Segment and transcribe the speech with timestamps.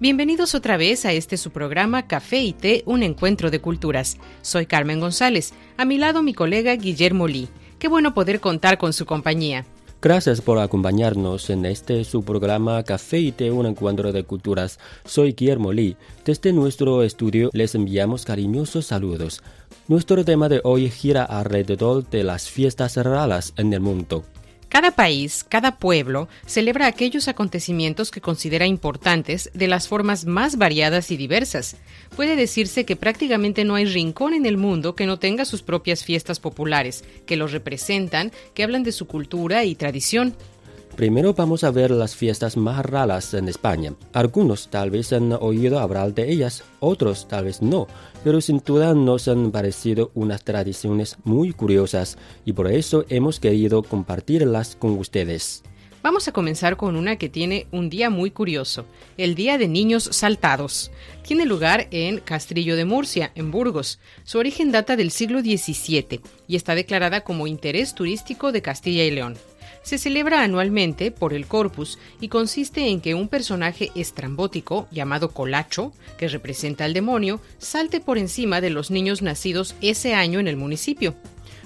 [0.00, 4.16] Bienvenidos otra vez a este su programa Café y Té, un encuentro de culturas.
[4.42, 7.48] Soy Carmen González, a mi lado mi colega Guillermo Lee.
[7.80, 9.66] Qué bueno poder contar con su compañía.
[10.00, 14.78] Gracias por acompañarnos en este su programa Café y Té, un encuentro de culturas.
[15.04, 15.96] Soy Guillermo Lee.
[16.24, 19.42] Desde nuestro estudio les enviamos cariñosos saludos.
[19.88, 24.22] Nuestro tema de hoy gira alrededor de las fiestas raras en el mundo.
[24.68, 31.10] Cada país, cada pueblo, celebra aquellos acontecimientos que considera importantes de las formas más variadas
[31.10, 31.76] y diversas.
[32.16, 36.04] Puede decirse que prácticamente no hay rincón en el mundo que no tenga sus propias
[36.04, 40.34] fiestas populares, que los representan, que hablan de su cultura y tradición.
[40.98, 43.94] Primero vamos a ver las fiestas más raras en España.
[44.12, 47.86] Algunos tal vez han oído hablar de ellas, otros tal vez no,
[48.24, 53.84] pero sin duda nos han parecido unas tradiciones muy curiosas y por eso hemos querido
[53.84, 55.62] compartirlas con ustedes.
[56.02, 58.84] Vamos a comenzar con una que tiene un día muy curioso,
[59.16, 60.90] el Día de Niños Saltados.
[61.22, 64.00] Tiene lugar en Castrillo de Murcia, en Burgos.
[64.24, 69.12] Su origen data del siglo XVII y está declarada como interés turístico de Castilla y
[69.12, 69.36] León.
[69.88, 75.92] Se celebra anualmente por el Corpus y consiste en que un personaje estrambótico llamado Colacho,
[76.18, 80.58] que representa al demonio, salte por encima de los niños nacidos ese año en el
[80.58, 81.14] municipio.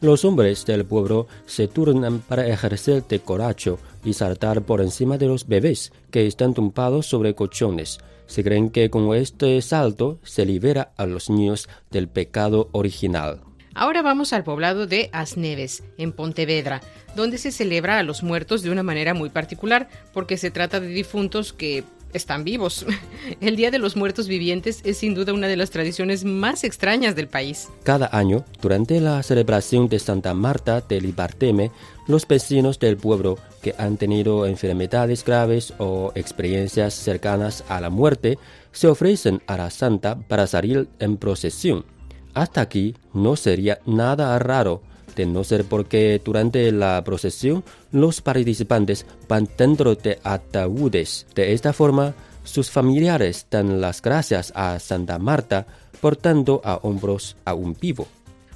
[0.00, 5.26] Los hombres del pueblo se turnan para ejercer de coracho y saltar por encima de
[5.26, 7.98] los bebés que están tumbados sobre colchones.
[8.28, 13.40] Se creen que con este salto se libera a los niños del pecado original.
[13.74, 16.80] Ahora vamos al poblado de Asneves, en Pontevedra,
[17.16, 20.86] donde se celebra a los muertos de una manera muy particular, porque se trata de
[20.86, 21.82] difuntos que
[22.12, 22.86] están vivos.
[23.40, 27.16] El Día de los Muertos Vivientes es sin duda una de las tradiciones más extrañas
[27.16, 27.68] del país.
[27.82, 31.72] Cada año, durante la celebración de Santa Marta del Ibarteme,
[32.06, 38.38] los vecinos del pueblo que han tenido enfermedades graves o experiencias cercanas a la muerte
[38.72, 41.84] se ofrecen a la santa para salir en procesión.
[42.34, 44.82] Hasta aquí no sería nada raro,
[45.16, 51.26] de no ser porque durante la procesión los participantes van dentro de ataúdes.
[51.34, 55.66] De esta forma, sus familiares dan las gracias a Santa Marta
[56.00, 58.06] portando a hombros a un vivo.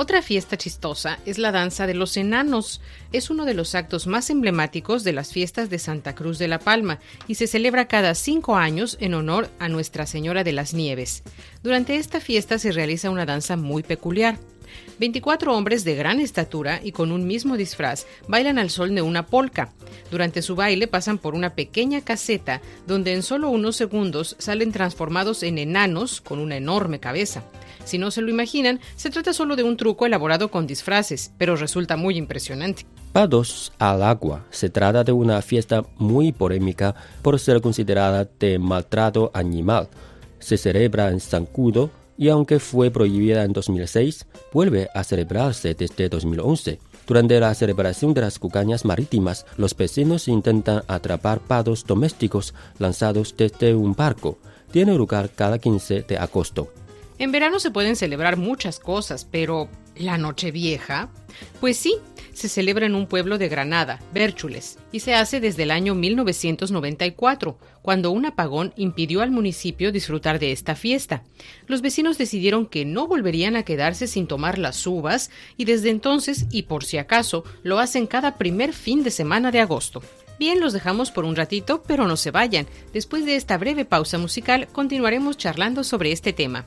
[0.00, 2.80] Otra fiesta chistosa es la danza de los enanos.
[3.12, 6.58] Es uno de los actos más emblemáticos de las fiestas de Santa Cruz de la
[6.58, 11.22] Palma y se celebra cada cinco años en honor a Nuestra Señora de las Nieves.
[11.62, 14.38] Durante esta fiesta se realiza una danza muy peculiar.
[14.98, 19.26] 24 hombres de gran estatura y con un mismo disfraz bailan al sol de una
[19.26, 19.72] polca.
[20.10, 25.42] Durante su baile pasan por una pequeña caseta donde en solo unos segundos salen transformados
[25.42, 27.44] en enanos con una enorme cabeza.
[27.84, 31.56] Si no se lo imaginan, se trata solo de un truco elaborado con disfraces, pero
[31.56, 32.86] resulta muy impresionante.
[33.12, 34.46] Pados al agua.
[34.50, 39.88] Se trata de una fiesta muy polémica por ser considerada de maltrato animal.
[40.38, 41.90] Se celebra en Zancudo
[42.20, 46.78] y aunque fue prohibida en 2006, vuelve a celebrarse desde 2011.
[47.06, 53.74] Durante la celebración de las cucañas marítimas, los vecinos intentan atrapar patos domésticos lanzados desde
[53.74, 54.36] un barco.
[54.70, 56.70] Tiene lugar cada 15 de agosto.
[57.18, 61.08] En verano se pueden celebrar muchas cosas, pero ¿la Nochevieja?
[61.58, 61.96] Pues sí,
[62.40, 67.58] se celebra en un pueblo de Granada, Bérchules, y se hace desde el año 1994,
[67.82, 71.22] cuando un apagón impidió al municipio disfrutar de esta fiesta.
[71.66, 76.46] Los vecinos decidieron que no volverían a quedarse sin tomar las uvas y desde entonces,
[76.50, 80.02] y por si acaso, lo hacen cada primer fin de semana de agosto.
[80.38, 82.66] Bien, los dejamos por un ratito, pero no se vayan.
[82.94, 86.66] Después de esta breve pausa musical, continuaremos charlando sobre este tema.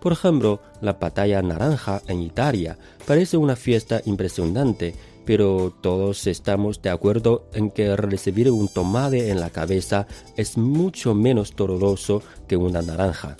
[0.00, 2.76] Por ejemplo, la batalla naranja en Italia
[3.06, 4.96] parece una fiesta impresionante,
[5.26, 10.06] pero todos estamos de acuerdo en que recibir un tomate en la cabeza
[10.36, 13.36] es mucho menos doloroso que una naranja.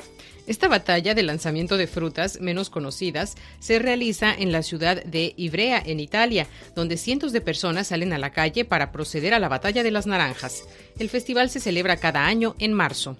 [0.46, 5.82] Esta batalla de lanzamiento de frutas menos conocidas se realiza en la ciudad de Ivrea,
[5.84, 6.46] en Italia,
[6.76, 10.06] donde cientos de personas salen a la calle para proceder a la batalla de las
[10.06, 10.62] naranjas.
[10.98, 13.16] El festival se celebra cada año en marzo.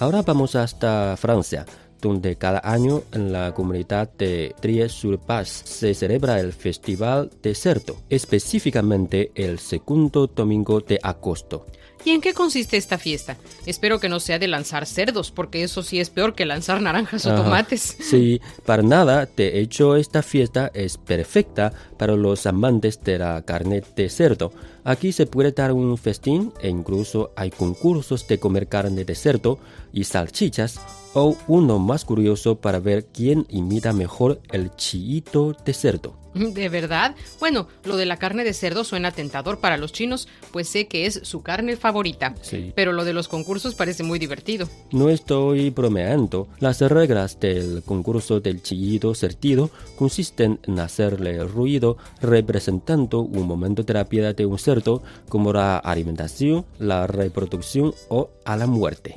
[0.00, 1.66] Ahora vamos hasta Francia,
[2.00, 9.32] donde cada año en la comunidad de Tries-sur-Paz se celebra el Festival de Cerdo, específicamente
[9.34, 11.66] el segundo domingo de agosto.
[12.06, 13.36] ¿Y en qué consiste esta fiesta?
[13.66, 17.26] Espero que no sea de lanzar cerdos, porque eso sí es peor que lanzar naranjas
[17.26, 17.42] o Ajá.
[17.42, 17.96] tomates.
[17.98, 19.28] Sí, para nada.
[19.36, 24.52] De hecho, esta fiesta es perfecta para los amantes de la carne de cerdo.
[24.84, 29.58] Aquí se puede dar un festín e incluso hay concursos de comer carne de cerdo
[29.92, 30.78] y salchichas
[31.12, 36.25] o uno más curioso para ver quién imita mejor el chillito de cerdo.
[36.54, 37.14] ¿De verdad?
[37.40, 41.06] Bueno, lo de la carne de cerdo suena tentador para los chinos, pues sé que
[41.06, 42.34] es su carne favorita.
[42.42, 42.72] Sí.
[42.74, 44.68] Pero lo de los concursos parece muy divertido.
[44.92, 46.48] No estoy bromeando.
[46.60, 53.94] Las reglas del concurso del chillido certido consisten en hacerle ruido representando un momento de
[53.94, 59.16] la vida de un cerdo como la alimentación, la reproducción o a la muerte.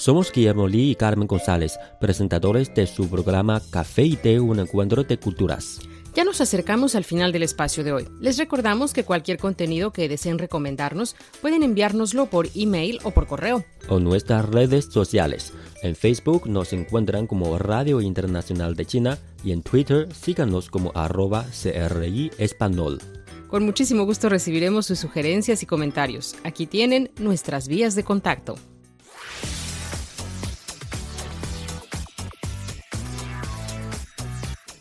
[0.02, 5.04] Somos Guillermo Lee y Carmen González, presentadores de su programa Café y Té, un encuentro
[5.04, 5.78] de culturas.
[6.14, 8.08] Ya nos acercamos al final del espacio de hoy.
[8.20, 13.64] Les recordamos que cualquier contenido que deseen recomendarnos pueden enviárnoslo por email o por correo.
[13.88, 15.52] o nuestras redes sociales.
[15.82, 21.46] En Facebook nos encuentran como Radio Internacional de China y en Twitter síganos como arroba
[21.46, 23.00] CRI Español.
[23.48, 26.36] Con muchísimo gusto recibiremos sus sugerencias y comentarios.
[26.44, 28.54] Aquí tienen nuestras vías de contacto.